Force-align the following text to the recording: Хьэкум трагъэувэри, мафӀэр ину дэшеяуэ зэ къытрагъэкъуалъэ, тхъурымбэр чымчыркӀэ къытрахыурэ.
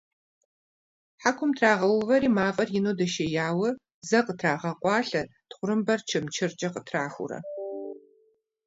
Хьэкум 1.21 1.51
трагъэувэри, 1.57 2.29
мафӀэр 2.35 2.69
ину 2.77 2.93
дэшеяуэ 2.97 3.69
зэ 4.07 4.19
къытрагъэкъуалъэ, 4.25 5.21
тхъурымбэр 5.49 5.99
чымчыркӀэ 6.09 6.67
къытрахыурэ. 6.73 7.39